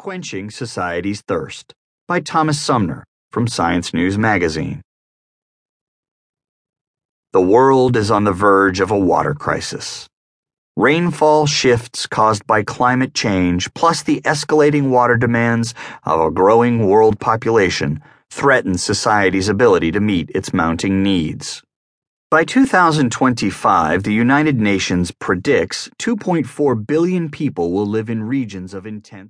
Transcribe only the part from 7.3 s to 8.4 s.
The world is on the